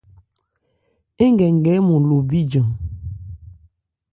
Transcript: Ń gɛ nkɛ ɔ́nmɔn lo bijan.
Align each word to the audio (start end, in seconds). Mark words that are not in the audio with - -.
Ń 1.29 1.33
gɛ 1.37 1.47
nkɛ 1.55 1.71
ɔ́nmɔn 1.77 2.03
lo 2.09 2.17
bijan. 2.29 2.67